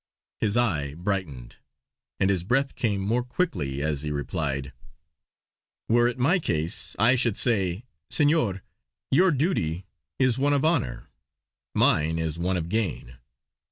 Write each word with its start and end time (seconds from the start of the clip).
His 0.39 0.57
eye 0.57 0.95
brightened, 0.95 1.57
and 2.19 2.31
his 2.31 2.43
breath 2.43 2.73
came 2.73 3.01
more 3.01 3.21
quickly 3.21 3.83
as 3.83 4.01
he 4.01 4.09
replied: 4.11 4.73
"Were 5.87 6.07
it 6.07 6.17
my 6.17 6.39
case, 6.39 6.95
I 6.97 7.13
should 7.13 7.37
say: 7.37 7.85
'Senor, 8.09 8.63
your 9.11 9.29
duty 9.29 9.85
is 10.17 10.39
one 10.39 10.53
of 10.53 10.65
honour; 10.65 11.07
mine 11.75 12.17
is 12.17 12.39
one 12.39 12.57
of 12.57 12.67
gain. 12.67 13.19